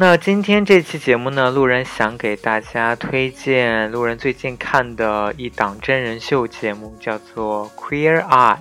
[0.00, 8.56] 那今天这期节目呢，路人想给大家推荐路人最近看的一档真人秀节目，叫做《Queer Eye》。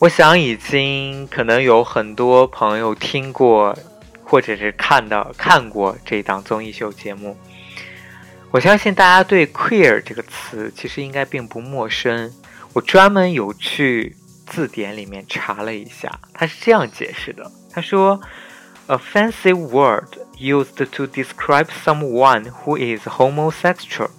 [0.00, 3.78] 我想已经可能有很多朋友听过，
[4.24, 7.36] 或者是看到看过这档综艺秀节目。
[8.50, 12.32] 我相信大家对 “queer” 这个词其实应该并不陌生。
[12.72, 18.20] 我专门有去字典里面查了一下，他是这样解释的：他说。
[18.86, 24.10] A fancy word used to describe someone who is homosexual,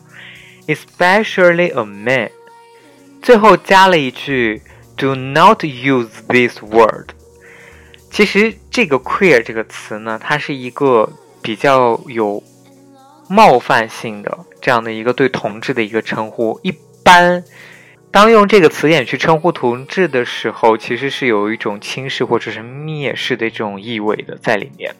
[0.68, 2.32] especially a man。
[3.22, 4.64] 最后加了一句
[4.98, 7.10] “Do not use this word”。
[8.10, 11.12] 其实这个 “queer” 这个词呢，它是一个
[11.44, 12.42] 比较有
[13.30, 16.72] 冒犯性的这样的一个对同志的一个称呼，一
[17.04, 17.44] 般。
[18.16, 24.96] 当用这个词眼去称呼同志的时候，其实是有一种轻视或者是蔑视的这种意味的在里面。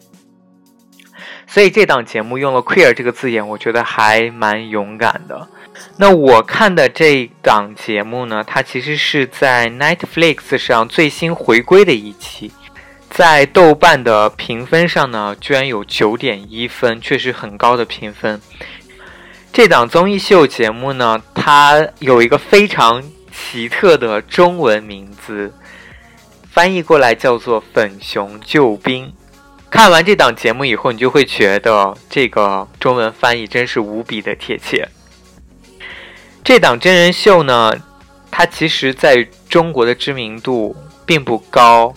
[1.46, 5.48] 所以这档节目用了 “queer” 这个字眼，我觉得还蛮勇敢的。
[5.96, 12.52] 那我看的这档节目呢，它其实是在 Netflix 上最新回归的一期，
[13.08, 18.38] 在豆瓣的评分上呢，居然有九点一分，确实很高的评分。
[19.52, 23.02] 这档综艺秀节目呢，它有一个非常
[23.36, 25.52] 奇特的中文名字，
[26.50, 29.12] 翻译过来叫做“粉熊救兵”。
[29.68, 34.88] 看完这档节目以后，你就会觉得这个中文翻译真是无比的贴切。
[36.42, 37.72] 这档真人秀呢，
[38.30, 41.94] 它其实在中国的知名度并不高，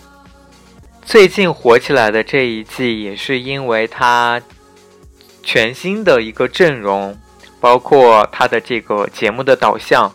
[1.02, 4.42] 最近火起来的这一季也是因为它
[5.42, 7.18] 全新的一个阵容。
[7.62, 10.10] 包括它的这个节目的导向，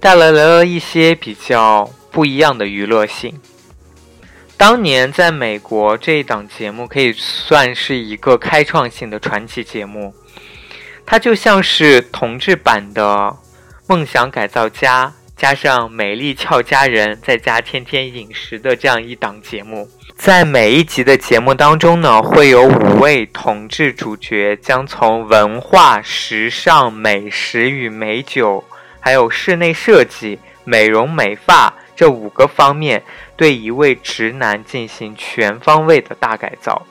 [0.00, 3.38] 带来了一些比较不一样的娱乐性。
[4.56, 10.14] 当年在美国，这一档节目可以算是一个开创性的传奇节目，
[11.04, 13.02] 它就像是同志版的
[13.86, 15.06] 《梦想改造家》，
[15.36, 19.88] 加上美丽俏佳人，再加天天饮食的这样一档节目。
[20.16, 28.62] 在每一集的节目当中呢，会有五位同志主角，将从文化、时尚、美食与美酒，
[29.00, 33.02] 还有室内设计、美容美发这五个方面，
[33.36, 36.86] 对一位直男进行全方位的大改造。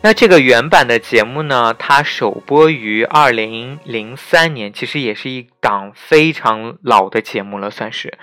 [0.00, 8.16] 那这个原版的节目呢，它首播于二零零三年，其实也是一档非常老的节目了，算是。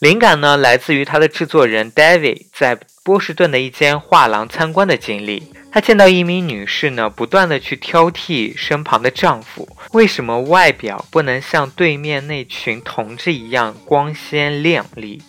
[0.00, 5.42] 灵感呢，来自于它的制作人 David 在波士顿的一间画廊参观的经历。
[5.74, 15.20] 他见到一名女士呢，不断的去挑剔身旁的丈夫，为什么外表不能像对面那群同志一样光鲜亮丽，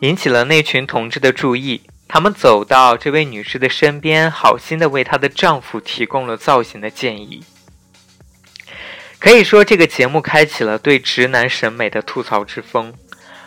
[0.00, 1.82] 引起了那群同志的注意。
[2.08, 7.44] 他们走到这位女士的身边，好心的为她的丈夫提供了造型的建议。
[9.20, 12.92] 可以说，这个节目开启了对直男审美的吐槽之风。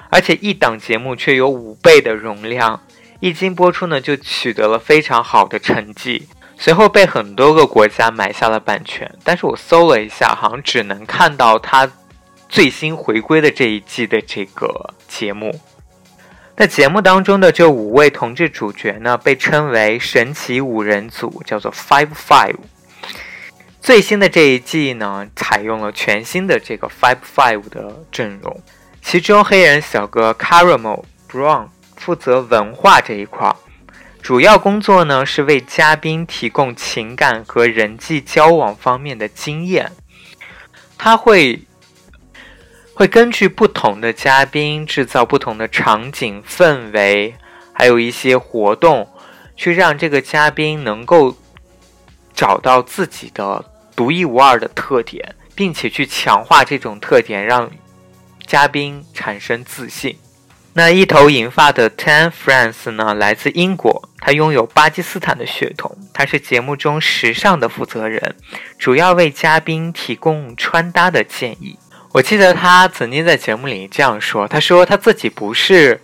[0.10, 2.82] 而且一档节目却有五倍的容量，
[3.20, 9.10] 一经播出呢，就取得了非常好的成绩，随后被很多个国家买下了版权。
[9.24, 11.90] 但是我搜了一下，好像只能看到他
[12.48, 15.60] 最新回归的这一季的这个节目。
[16.58, 22.56] 那节目当中的这五位同志主角呢，被称为神奇五人组，叫做 Five Five。
[23.82, 28.64] 最新的这一季呢，采用了全新的这个 Five Five 的阵容。
[29.02, 31.68] 其中黑人小哥 Caramel Brown
[31.98, 33.56] 负责文化这一块儿，
[34.26, 39.92] 主要工作呢是为嘉宾提供情感和人际交往方面的经验。
[40.98, 41.62] 他会
[42.96, 47.36] 会根据不同的嘉宾制造不同的场景氛围，
[47.72, 49.08] 还有一些活动，
[49.56, 51.38] 去让这个嘉宾能够
[52.34, 53.64] 找到自己的
[53.96, 57.70] 独一无二的特点，并且去强化这种特点，让。
[58.48, 60.18] 嘉宾产生自信。
[60.78, 65.98] 那一头银发的 Tan France 呢，来自英国，他拥有巴基斯坦的血统。
[66.14, 68.36] 他是节目中时尚的负责人，
[68.78, 71.80] 主要为嘉宾提供穿搭的建议。
[72.12, 76.02] 我记得他曾经在节目里这样说：“他说他自己不是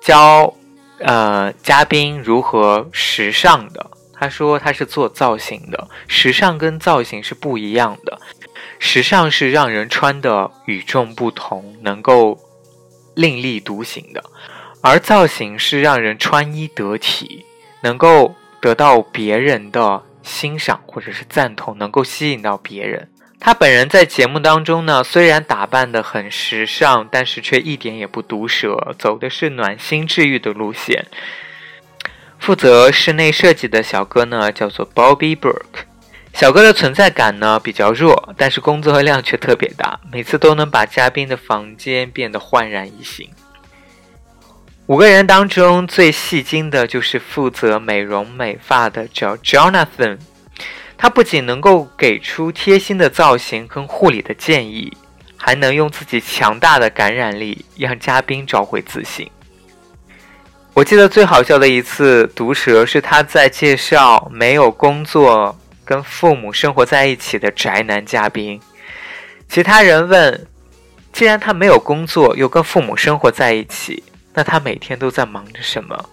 [0.00, 0.54] 教
[1.00, 5.88] 呃嘉宾如何时尚的，他说他是做造型的。
[6.08, 8.18] 时尚跟造型是不一样的。”
[8.80, 12.38] 时尚是让人穿的与众不同，能够
[13.14, 14.20] 另立独行的；
[14.80, 17.44] 而造型是让人穿衣得体，
[17.82, 23.08] 能够得到别人的欣赏或者是赞同，能够吸引到别人。
[23.40, 31.06] 他本人在节目当中呢，虽然打扮的很时尚，但是却一点也不毒舌，走的是暖心治愈的路线。
[32.38, 35.91] 负责室内设计的小哥呢，叫做 Bobby Burke。
[36.32, 43.28] 小哥的存在感呢比较弱，但是工作量却特别大，每次都能把嘉宾的房间变得焕然一新。
[44.86, 50.18] 五个人当中最戏精的就是负责美容美发的，叫 Jonathan。
[50.98, 54.96] 他不仅能够给出贴心的造型跟护理的建议，
[55.36, 59.30] 还能用自己强大的感染力让嘉宾找回自信。
[60.74, 68.60] 我记得最好笑的一次毒舌是他在介绍没有工作、跟父母生活在一起的宅男嘉宾。
[69.48, 70.46] 其他人问
[71.12, 74.02] ：“既然他没有工作，又跟父母生活在一起，
[74.34, 76.08] 那他每天都在忙着什么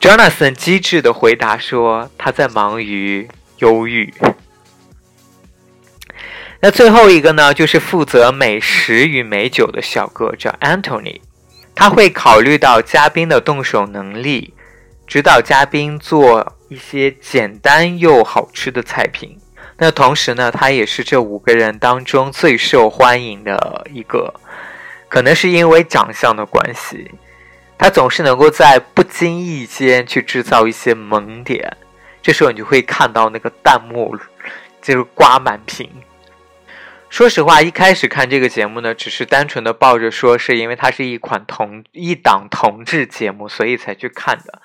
[0.00, 3.28] ？”Jonathan 机智的回答说：“他在忙于。”
[3.60, 4.10] 忧郁。
[6.62, 11.20] 那最后一个呢，就是负责美食与美酒的小哥，叫 Anthony。
[11.74, 14.54] 他会考虑到嘉宾的动手能力，
[15.06, 19.36] 指导嘉宾做一些简单又好吃的菜品。
[19.76, 24.32] 那同时呢，他也是这五个人当中最受欢迎的一个，
[25.08, 27.10] 可能是因为长相的关系，
[27.76, 31.76] 他总是能够在不经意间去制造一些萌点。
[32.22, 34.16] 这时候你就会看到那个弹幕，
[34.80, 35.90] 就是刮满屏。
[37.08, 44.62] 说实话，一开始看这个节目呢，只是单纯的抱着说是因为它是一款同一档同志节目，所以才去看的。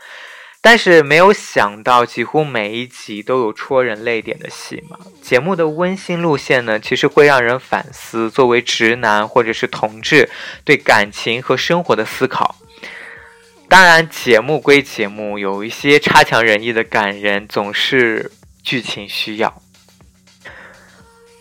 [0.67, 4.97] 但是没有想到，几乎每一集都有戳人泪点的戏码。
[5.21, 10.27] 节目的温馨路线呢，其实会让人反思作为直男或者是同志
[10.63, 12.55] 对感情和生活的思考。
[13.69, 18.31] 当然，节目归节目，有一些差强人意的感人，总是
[18.63, 19.61] 剧情需要。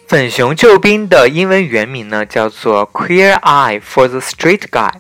[0.07, 4.93] 粉熊救兵的英文原名呢，叫做 Queer Eye for the Straight Guy。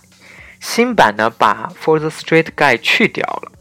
[0.59, 3.53] 新版呢，把 For the Straight Guy 去掉了，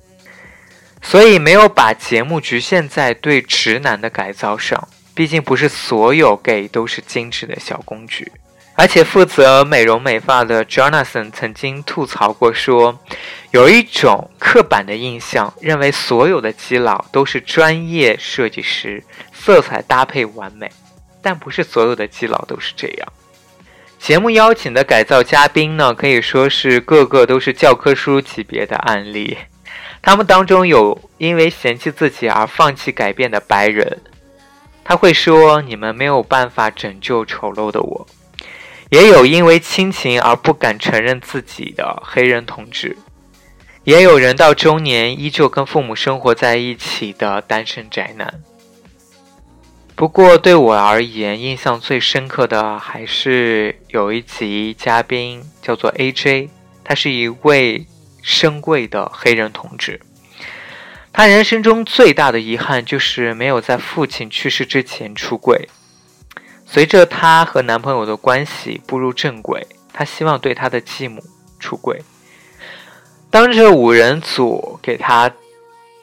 [1.04, 4.88] 所以没有把节目局限在对直男的改造上。
[5.16, 8.32] 毕竟不是所有 gay 都是精致的小公举。
[8.76, 13.00] 而且负责美容美发的 Jonathan 曾经吐槽过，说
[13.52, 20.72] 有一种刻板的印象，认为所有的基佬都是专业设计师，色彩搭配完美，
[21.22, 23.08] 但不是所有的基佬都是这样。
[24.00, 29.38] 节目邀请的改造嘉宾呢，可以说是个个都是教科书级别的案例。
[30.04, 34.02] 他们当中有因为嫌弃自己而放弃改变的白人，
[34.84, 38.06] 他会说：“你们没有办法拯救丑陋的我。”
[38.92, 42.98] 也有因为亲情而不敢承认自己的黑人同志，
[43.86, 48.44] 也有人到中年依旧跟父母生活在一起的单身宅男。
[49.96, 56.50] 不过对我而言，印象最深刻的还是有一集嘉宾叫做 A.J，
[56.84, 57.86] 他是一位
[58.24, 60.02] 深贵的黑人同志。
[61.12, 65.70] 他人生中最大的遗憾就是没有在父亲去世之前出柜。
[66.66, 71.22] 随着她和男朋友的关系步入正轨，她希望对她的继母
[71.60, 72.02] 出柜。
[73.30, 75.32] 当这五人组给她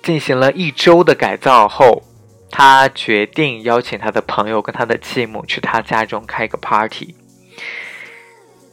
[0.00, 2.04] 进行了一周的改造后，
[2.52, 7.16] 她决定邀请她的朋友跟她的继母去她家中开个 party。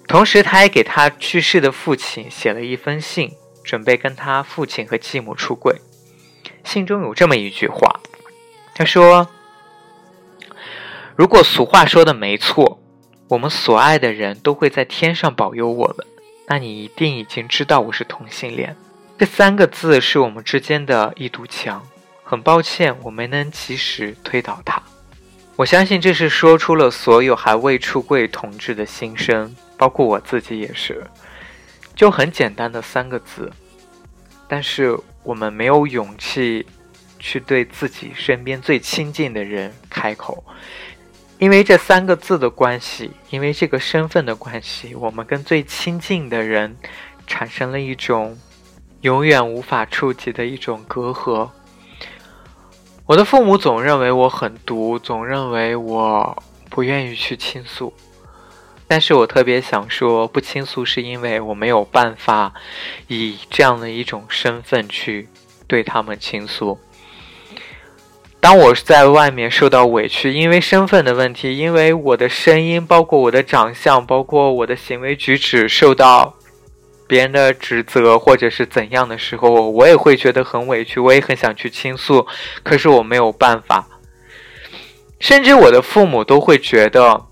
[0.07, 3.33] 同时，他还给他去世的父亲写了一封信，
[3.63, 5.81] 准备跟他父亲和继母出柜。
[6.63, 7.99] 信中有这么一句话，
[8.73, 9.27] 他说。
[11.15, 12.79] 如果俗话说的没错，
[13.27, 16.05] 我们所爱的人都会在天上保佑我们，
[16.47, 18.77] 那你一定已经知道我是同性恋。
[19.17, 21.81] 这三个字是我们之间的一堵墙，
[22.23, 24.79] 很抱歉我没能及时推倒它。
[25.55, 31.05] 我相信这是说出了所有还未出柜同志的心声，包括我自己也是。
[31.95, 33.51] 就很简单的三个字，
[34.47, 36.65] 但是我们没有勇气
[37.17, 40.43] 去对自己身边最亲近的人开口。
[41.39, 46.75] 因为这三个字的关系，因为这个身份的关系，我们跟最亲近的人
[47.27, 48.37] 产生了一种
[49.01, 51.49] 永远无法触及的一种隔阂。
[53.05, 57.93] 我的父母总认为我很毒，总认为我不愿意去倾诉。
[58.87, 62.53] 但是我特别想说，不倾诉是因为我没有办法
[63.07, 65.27] 以这样的一种身份去
[65.67, 66.79] 对他们倾诉。
[68.39, 76.35] 当我在外面受到委屈，因为身份的问题，因为我的声音，包括我的长相，包括我的行为举止受到
[77.07, 82.25] 别人的指责或者是怎样的时候，我也会觉得很委屈，我也很想去倾诉，
[82.63, 83.87] 可是我没有办法。
[85.19, 87.25] 甚至我的父母都会觉得，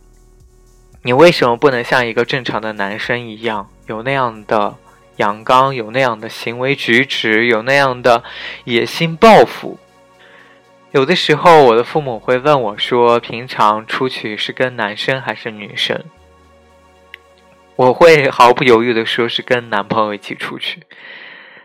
[1.06, 4.76] 你为什么不能像一个正常的男生一样，有那样的
[5.18, 8.24] 阳刚，有那样的行为举止，有那样的
[8.64, 9.78] 野心抱负？
[10.94, 16.04] 有的时候，我的父母会问我说：“平常出去是跟男生还是女生？”
[17.78, 20.82] 我会毫不犹豫的说是跟男朋友一起出去。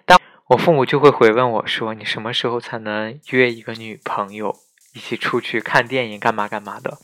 [0.05, 0.19] 但
[0.49, 4.55] 我父母就会回问我说：“你什么时候才能约一个女朋友
[4.93, 6.99] 一起出去看电影，干嘛干嘛的？”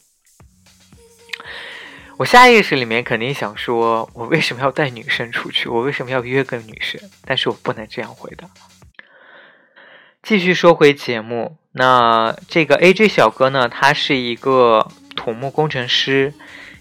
[2.18, 5.68] 我下意识里面肯定想说：“我为什么要带女生出去？
[5.68, 8.48] 我为什么要约个女生？”但是我不能这样回答。
[10.22, 11.58] 继续说回节目。
[11.72, 16.32] 那这个 A J 小哥呢，他是一个土木工程师，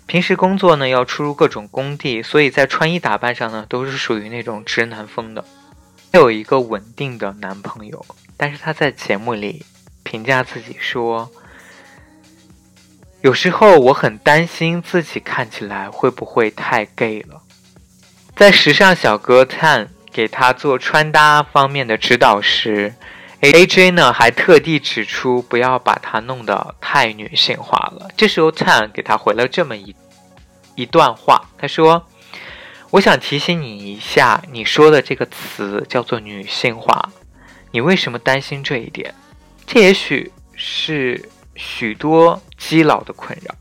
[0.06, 5.44] 平时工作呢要出入各种工地，所以在穿衣打扮上呢都是属于那种直男风的。
[6.14, 8.06] 他有一个稳定的男朋友，
[8.38, 9.66] 但是他在节目里
[10.04, 11.30] 评价自己说，
[13.26, 17.42] 有时候我很担心自己看起来会不会太 gay 了。
[18.36, 22.94] 在时尚小哥 Tan 给他做穿搭方面的指导时。
[23.42, 28.10] A J 呢还特地指出不要把他弄得太女性化了。
[28.16, 29.96] 这时候 Tan 给他回了这么一
[30.76, 32.06] 一段话，他说
[32.92, 37.12] ：“我想提醒你一下，你说的这个词叫做女性化，
[37.72, 39.16] 你为什么担心这一点？
[39.66, 43.56] 这也许是许多基佬的困扰。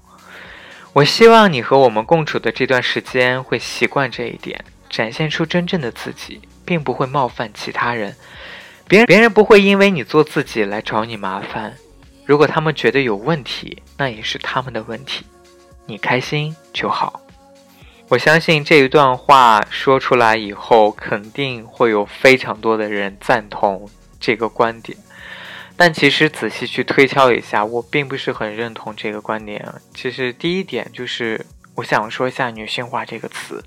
[0.92, 8.14] 我希望你和我们共处的这段时间会习惯这一点，展现出真正的自己，并不会冒犯其他人。”
[8.86, 11.74] 别人别人不会因为你做自己来找你麻烦，
[12.26, 15.24] 如果他们觉得有问题，那也是他们的问题，
[15.86, 17.20] 你开心就好。
[18.08, 23.88] 我相信这一段话说出来以后，肯定会有非常多的人赞同
[24.20, 24.96] 这个观点。
[25.76, 29.66] 但其实仔细去推敲一下，我并不是很认同这个观点。
[29.94, 31.44] 其实第一点就是，
[31.76, 33.62] 我想说一下“女性化”这个词。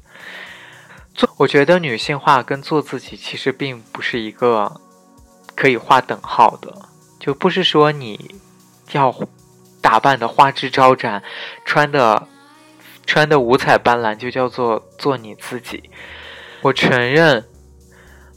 [1.14, 4.82] 做，我觉得女性化跟做自己其实并不是一个。
[5.56, 6.72] 可以划等号的，
[7.20, 8.36] 就不是说你
[8.92, 9.12] 要
[9.82, 11.24] 打扮的花枝招展，
[11.66, 12.28] 穿的
[13.08, 15.90] 穿的五彩斑斓就叫做做你自己。
[16.62, 17.44] 我承认，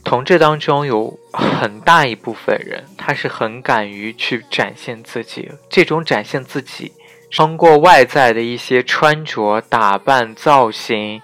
[0.03, 5.49] 同志当中有很大一部分人，他是很敢于去展现自己。
[5.69, 6.91] 这种展现自己，
[7.31, 11.21] 通过外在的一些穿着打扮造型。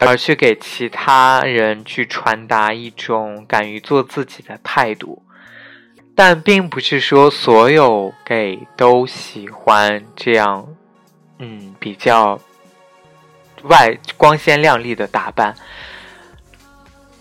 [0.00, 5.22] 而去给其他人去传达一种敢于做自己的态度，
[6.14, 10.66] 但并不是说所有 gay 都喜欢这样，
[11.38, 12.38] 嗯，比较
[13.62, 15.54] 外光鲜亮丽的打扮。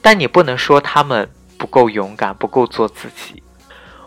[0.03, 3.41] 但你不能说他们不够勇敢，不够做自己。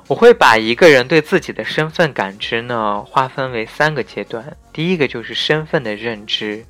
[0.06, 4.56] 我会把一个人对自己的身份感知呢，划分为三个阶段。
[4.72, 6.64] 第一个就是身份的认知。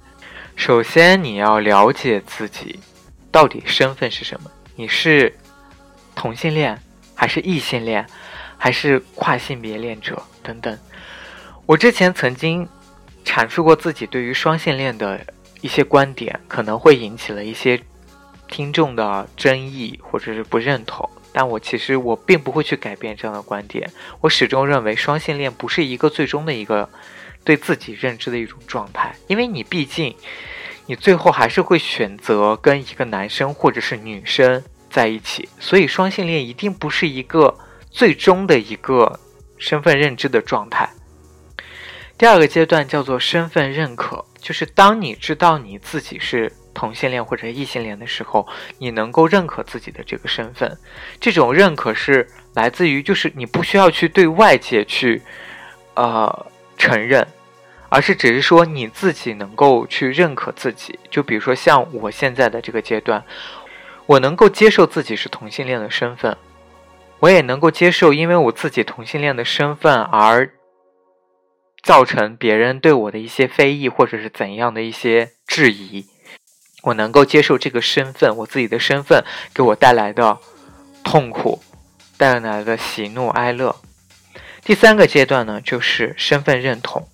[0.54, 2.78] 首先，你要了解自己
[3.30, 4.50] 到底身份是什么？
[4.75, 5.37] 你是
[6.14, 6.80] 同性恋，
[7.14, 8.06] 还是异性恋，
[8.56, 10.78] 还是跨性别恋者等等？
[11.66, 12.66] 我之前曾经
[13.25, 15.21] 阐述过自己对于双性恋的
[15.61, 17.78] 一些观点，可能会引起了一些
[18.49, 21.09] 听众的争议或者是不认同。
[21.33, 23.91] 但我其实我并不会去改变这样的观点。
[24.21, 26.88] 我始终认为双性恋不是一个最终的一个。
[27.45, 30.12] 对自己认知的一种状态，因为你毕竟，
[30.87, 34.61] 你最后还是会选择跟一个男生或者是女生
[34.91, 37.57] 在一起，所以双性恋一定不是一个
[37.88, 39.21] 最终的一个
[39.59, 40.91] 身份认知的状态。
[42.19, 48.47] 第二个阶段叫做身份认可，就是当你知道你自己是同性恋或者异性恋的时候，
[48.78, 50.76] 你能够认可自己的这个身份，
[51.18, 55.23] 这种认可是来自于，就是你不需要去对外界去，
[55.95, 57.26] 呃，承认。
[57.88, 63.25] 而是只是说你自己能够去认可自己，就比如说像我现在的这个阶段，
[64.06, 66.37] 我能够接受自己是同性恋的身份，
[67.21, 70.50] 我也能够接受因为我自己同性恋的身份而
[71.80, 76.04] 造成别人对我的一些非议或者是怎样的一些质疑，
[76.87, 80.38] 我能够接受这个身份，我自己的身份给我带来的
[81.02, 81.61] 痛苦，
[82.16, 83.75] 带来的喜怒哀乐。
[84.62, 87.09] 第三个阶段呢，就是身份认同。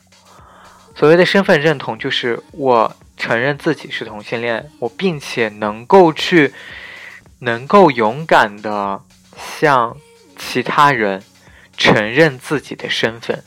[0.95, 6.52] 所谓的身份认同，就是我承认自己是同性恋，我并且能够去，
[7.38, 9.00] 能够勇敢的
[9.57, 9.97] 向
[10.37, 11.23] 其他人
[11.79, 13.43] 承认自己的身份。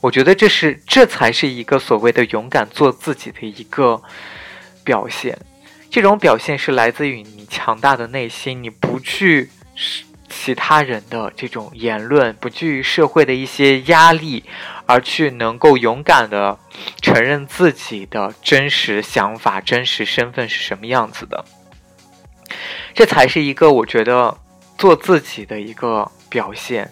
[0.00, 4.02] 我觉得这是这才是一个所谓的勇敢做自己的一个
[4.82, 5.38] 表现。
[5.90, 9.50] 这种表现是来自于你强大的内心，你不去
[10.28, 14.44] 其他人的这种言论，不惧社会的一些压力，
[14.84, 16.58] 而去能够勇敢的
[17.00, 21.44] 承认自己的真实想法、真实身份是什么样子的。
[22.92, 24.36] 这才是一个我觉得
[24.76, 26.90] 做自己的一个表现。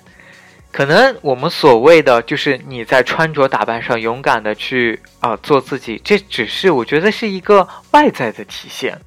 [0.75, 9.01] 可能我们所谓的就是你在穿着打扮上勇敢的去啊做自己，这只是我觉得是一个外在的体现，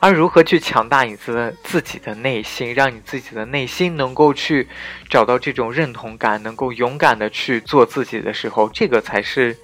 [0.00, 4.66] 而如何去强大你自自己的内心，让你自己的内心能够去
[5.10, 9.54] 找到这种认同感，能够勇敢的去做自己的时候，这个才是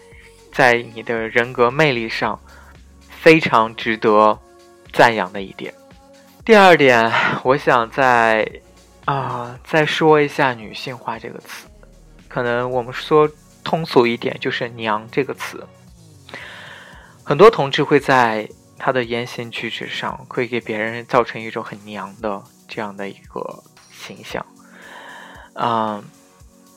[0.53, 2.39] 在你的人格魅力上
[3.09, 4.39] 非常值得
[4.93, 5.73] 赞扬的一点。
[6.45, 7.11] 第二点，
[7.43, 8.47] 我想在。
[9.05, 11.67] 啊，再说一下“女性化”这个词，
[12.29, 13.29] 可能我们说
[13.65, 15.67] 通俗一点，就是“娘”这个词。
[17.25, 24.47] 很多同志会在他的言行举止上，会给别人造成一种很娘的这样的一个形象。
[25.55, 26.03] 嗯，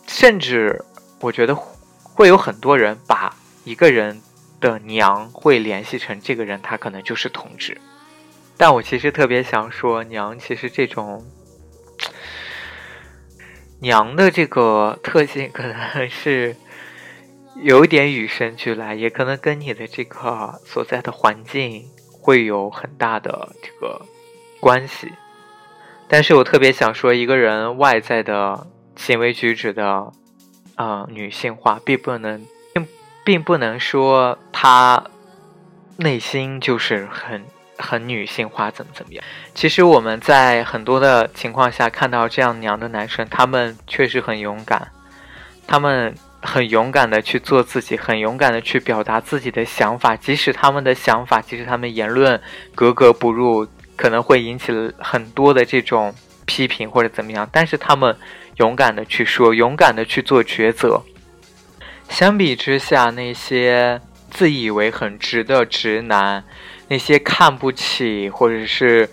[0.08, 0.84] 甚至
[1.20, 1.56] 我觉得
[2.02, 4.20] 会有很多人把一个人
[4.60, 7.80] 的娘会联系成这个人，他可能就是同志。
[8.58, 11.24] 但我其实特别想说，娘其实这种。
[13.80, 16.56] 娘的这个特性可能是
[17.62, 24.02] 有点与生俱来，也可能跟你的这个所在的环境会有很大的这个
[24.60, 25.12] 关系。
[26.08, 30.12] 但是我特别想说，一个人外在的行为举止的
[30.76, 32.88] 啊女性化，并不能并
[33.24, 35.04] 并不能说他
[35.98, 37.44] 内心就是很。
[37.78, 39.24] 很女性化，怎么怎么样？
[39.54, 44.92] 其实我们在很多的情况下看到这样娘的男生，他们确实很勇敢，
[45.68, 52.42] 他们很勇敢的去做自己，很勇敢的去表达自己的想法，即使他们的想法，即使他们言论
[52.74, 56.14] 格格不入，可能会引起很多的这种
[56.46, 58.16] 批评或者怎么样，但是他们
[58.58, 61.02] 勇敢的去说，勇敢的去做抉择。
[62.08, 66.46] 相比之下，那些自以为很直的直男。
[66.88, 69.10] 那些看不起或者是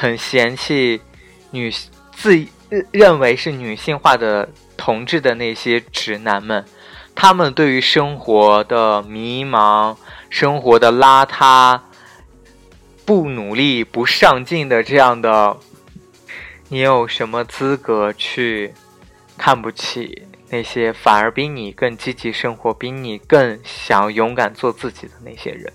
[0.00, 1.00] 很嫌弃
[1.50, 1.72] 女
[2.12, 2.46] 自
[2.90, 6.64] 认为是女性化的同志的那些直男们，
[7.14, 9.96] 他们对于生活的迷茫、
[10.28, 11.80] 生活的邋遢、
[13.04, 15.56] 不努力、不上进的这样的，
[16.68, 18.74] 你有什么资格去
[19.38, 25.72] 看不起那些反而比你更积极生活、比你更想勇敢做自己的那些人？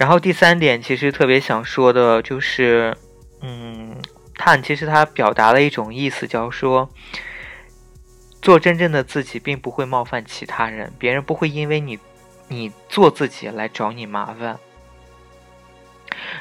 [0.00, 2.96] 然后第三点，其实特别想说的就是，
[3.42, 3.94] 嗯，
[4.34, 6.88] 碳其实它表达了一种意思，叫说，
[8.40, 11.98] 做真正的自己，并不会冒犯其他人，别人不会因为你，
[12.48, 14.58] 你做自己来找你麻烦。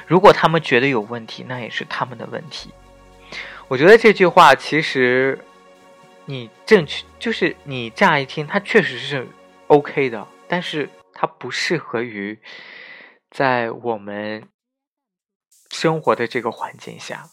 [0.08, 2.70] 如果他们觉得有问题，那也是他们的问题。
[3.68, 5.38] 我觉得这句话其实，
[6.24, 9.28] 你正确，就是你乍一听，它确实是
[9.68, 12.40] OK 的，但是它不适合于。
[13.30, 14.48] 在我们
[15.70, 17.30] 生活的这个环境下，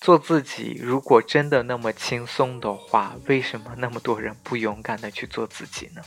[0.00, 6.02] 做自己，如果真的那么轻松的话，为什么那么多人不勇敢的去做自己呢？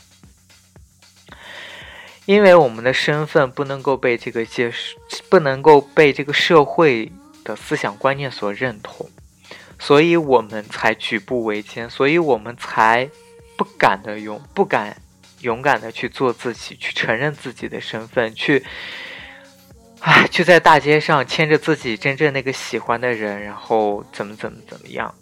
[2.24, 4.72] 因为我们的身份不能够被这个界，
[5.30, 7.12] 不能够被这个社会
[7.44, 9.08] 的思想观念所认同，
[9.78, 13.08] 所以我们才举步维艰，所以我们才
[13.56, 15.00] 不敢的勇，不敢。
[15.46, 18.64] 勇敢的去做自己，去承认自己的身份，去，
[20.00, 25.14] 唉，去在大街上牵着自己真正那个喜欢的人，然后怎么怎么怎么样。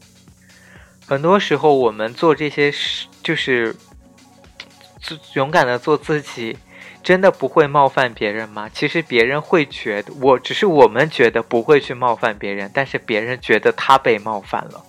[1.06, 3.76] 很多时候，我们做这些事，就是
[5.34, 6.56] 勇敢的做自己，
[7.02, 8.70] 真的不会冒犯别人吗？
[8.72, 14.82] 其实别人会觉得，我只是我们觉得不会去冒犯别人，但是别人觉得他被冒犯了，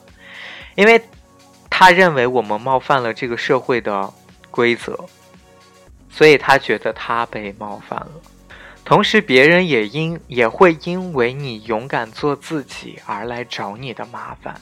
[0.75, 1.01] 因为
[1.69, 4.13] 他认为我们冒犯了这个社会的
[4.49, 4.97] 规则。
[6.15, 8.11] 所以他觉得他被冒犯了，
[8.85, 14.55] 同时别人也因也会因为你勇敢做自己而来找你的麻烦。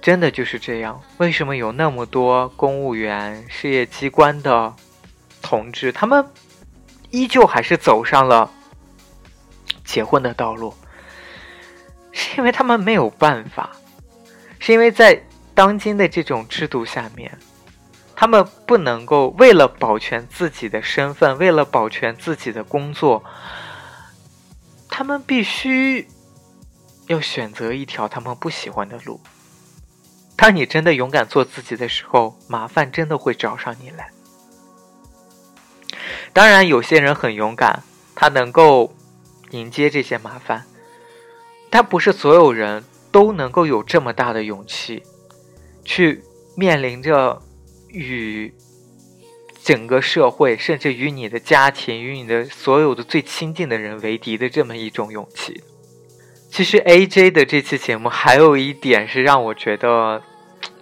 [0.00, 1.02] 真的就是这样。
[1.16, 4.72] 为什么有那么多公务员、事业机关的
[5.42, 6.24] 同志，他们
[7.10, 8.48] 依旧还是走上了
[9.84, 10.72] 结婚的道路？
[12.12, 13.72] 是因为他们没有办法，
[14.60, 15.20] 是因为在
[15.52, 17.36] 当今的这种制度下面。
[18.16, 23.22] 他们不能够为了保全自己的身份，为了保全自己的工作，
[24.88, 26.08] 他们必须
[27.08, 29.20] 要选择一条他们不喜欢的路。
[30.34, 34.10] 当你真的勇敢做自己的时候，麻烦真的会找上你来。
[36.32, 37.82] 当然，有些人很勇敢，
[38.14, 38.94] 他能够
[39.50, 40.64] 迎接这些麻烦，
[41.70, 45.02] 但不是所有人都能够有这么大的勇气，
[45.84, 46.22] 去
[46.54, 47.40] 面临着
[47.96, 48.52] 与
[49.64, 55.62] 整个社会，甚至与你的家庭、与你的所有的最亲近的人为敌的这么一种勇气。
[56.50, 60.22] 其实 A J 的这期节目还有一点是让我觉得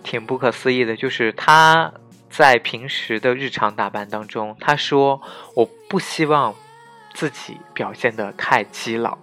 [0.03, 1.93] 挺不可思议的，就是他
[2.29, 5.21] 在平时的日常打扮当中，他说
[5.55, 6.55] 我不希望
[7.15, 9.17] 自己表现的太基佬，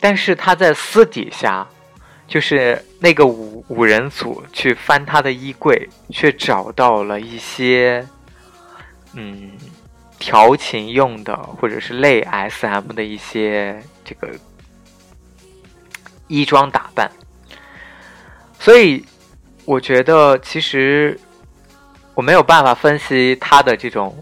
[0.00, 1.68] 但是他在私底下，
[2.26, 8.06] 就是那个五五人组去翻他的衣柜，却找到了一些
[9.14, 9.52] 嗯
[10.18, 14.28] 调情用的或者是类 S M 的一些这个。
[16.28, 17.08] 衣装打扮，
[18.58, 19.04] 所以
[19.64, 21.16] 我觉得其实
[22.14, 24.12] 我没有办法分析他的这种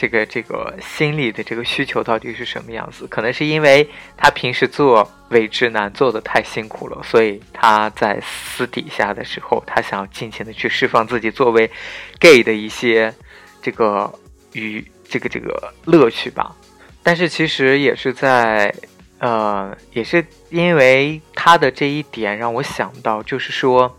[0.00, 3.06] 这个这个心理的这个需求到底是什么样子。
[3.08, 3.86] 可能是因为
[4.16, 11.70] 他平时做伪直男做的太辛苦了，所以他在私底下的时候，他想尽情的去释放自己作为
[12.18, 13.14] gay 的一些
[13.60, 14.10] 这个
[14.54, 16.56] 与这个这个乐趣吧。
[17.02, 18.74] 但是其实也是在。
[19.22, 23.94] 呃，也是因为他的这一点让我想到，就是说，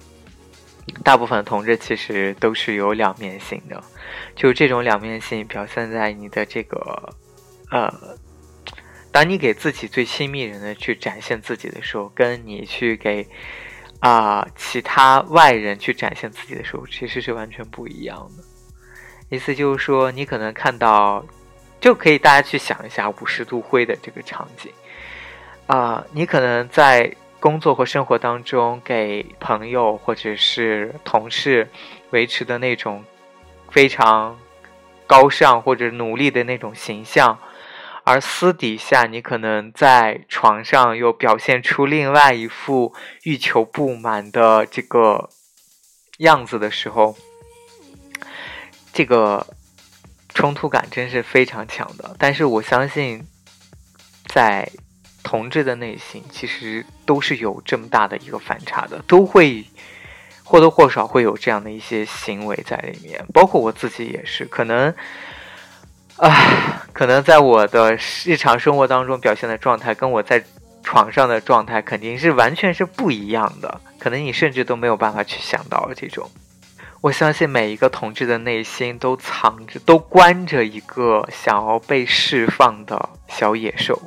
[1.04, 3.82] 大部分同志其实都是有两面性的，
[4.36, 7.16] 就这种两面性表现在你的这个，
[7.72, 7.92] 呃，
[9.12, 13.28] 当你给自己最亲密人的去展现自己的时候，跟你去给
[14.00, 18.44] 啊其他外人去展现自己的时候，其实是完全不一样的。
[19.30, 21.26] 意思就是说，你可能看到，
[21.80, 24.72] 就可以大家去想一下五十度灰的这个场景。
[25.68, 27.10] 啊，你可能在
[27.42, 31.68] 工作或生活当中给朋友或者是同事
[32.12, 33.04] 维持的那种
[33.72, 34.38] 非常
[35.08, 37.40] 高尚或者努力的那种形象，
[38.04, 45.30] 而私底下你可能在床上又表现出另外一副欲求不满的这个
[46.20, 47.18] 样子的时候，
[48.94, 49.48] 这个
[50.30, 52.16] 冲突感真是非常强的。
[52.20, 53.26] 但是我相信，
[54.28, 54.70] 在
[55.24, 59.66] 同志的内心其实都是有这么大的一个反差的，都会
[60.46, 64.46] 或多或少会有这样的一些行为在里面，包括我自己也是。
[64.46, 64.96] 可能
[66.16, 70.42] 啊，可能在我的日常生活当中表现的状态，跟我在
[70.84, 73.82] 床上的状态肯定是完全是不一样的。
[74.00, 76.32] 可能你甚至都没有办法去想到这种。
[77.02, 84.02] 我相信每一个同志的内心都藏着、都关着一个想要被释放的小野兽。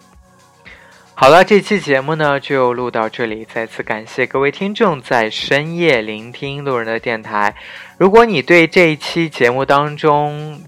[1.16, 3.44] 好了，这期节目呢就录到这里。
[3.44, 7.54] 再次感谢各位听众在深夜聆听路人的电台。
[7.96, 10.60] 如果你对这一期节目当中，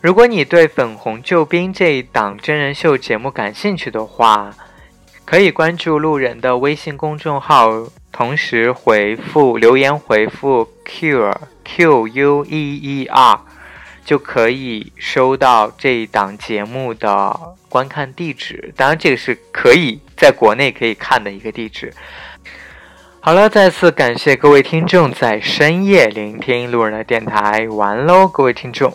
[0.00, 4.50] 如果你对《粉红救兵》这一档真人秀节目感兴趣的话，
[5.26, 7.68] 可以关注路人的微信公众号，
[8.10, 11.30] 同时回复留言回复 “q
[11.62, 13.40] q u e e r”。
[14.10, 21.94] 就可以收到这一档节目的观看地址，当然这个是可以在国内可以看的一个地址。
[23.20, 28.92] 好了，再次感谢各位听众在深夜聆听路人的电台，完喽，各位听众。